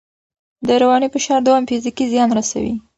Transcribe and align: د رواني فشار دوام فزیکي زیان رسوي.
د 0.67 0.69
رواني 0.81 1.07
فشار 1.13 1.39
دوام 1.47 1.63
فزیکي 1.69 2.05
زیان 2.13 2.29
رسوي. 2.37 2.73